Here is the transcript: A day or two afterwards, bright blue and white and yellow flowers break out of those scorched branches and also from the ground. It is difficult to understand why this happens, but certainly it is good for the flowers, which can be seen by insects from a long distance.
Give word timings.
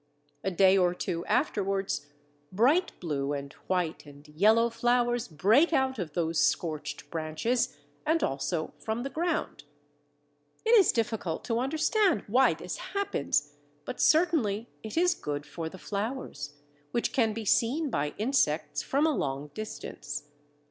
A 0.43 0.49
day 0.49 0.79
or 0.79 0.95
two 0.95 1.23
afterwards, 1.27 2.07
bright 2.51 2.91
blue 2.99 3.33
and 3.33 3.53
white 3.67 4.07
and 4.07 4.27
yellow 4.29 4.71
flowers 4.71 5.27
break 5.27 5.73
out 5.73 5.99
of 5.99 6.13
those 6.13 6.39
scorched 6.39 7.11
branches 7.11 7.77
and 8.03 8.23
also 8.23 8.73
from 8.79 9.03
the 9.03 9.11
ground. 9.11 9.63
It 10.65 10.73
is 10.73 10.91
difficult 10.91 11.43
to 11.43 11.59
understand 11.59 12.23
why 12.25 12.55
this 12.55 12.77
happens, 12.77 13.53
but 13.85 13.99
certainly 14.01 14.67
it 14.81 14.97
is 14.97 15.13
good 15.13 15.45
for 15.45 15.69
the 15.69 15.77
flowers, 15.77 16.55
which 16.89 17.13
can 17.13 17.31
be 17.31 17.45
seen 17.45 17.91
by 17.91 18.15
insects 18.17 18.81
from 18.81 19.05
a 19.05 19.15
long 19.15 19.51
distance. 19.53 20.23